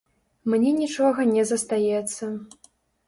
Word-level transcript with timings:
Мне 0.53 0.71
нічога 0.77 1.25
не 1.35 1.43
застаецца. 1.51 2.23